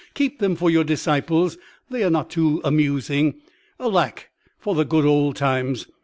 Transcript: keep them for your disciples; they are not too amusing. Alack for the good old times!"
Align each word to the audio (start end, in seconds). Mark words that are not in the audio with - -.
keep 0.15 0.39
them 0.39 0.55
for 0.55 0.67
your 0.71 0.83
disciples; 0.83 1.59
they 1.91 2.03
are 2.03 2.09
not 2.09 2.27
too 2.31 2.59
amusing. 2.63 3.35
Alack 3.79 4.31
for 4.57 4.73
the 4.73 4.83
good 4.83 5.05
old 5.05 5.35
times!" 5.35 5.85